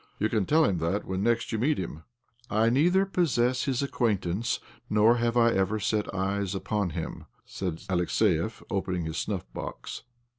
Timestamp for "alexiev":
7.87-8.63